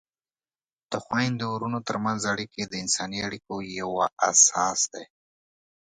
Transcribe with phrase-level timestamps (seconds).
[0.91, 5.03] د خویندو ورونو ترمنځ اړیکې د انساني اړیکو یوه اساس ده.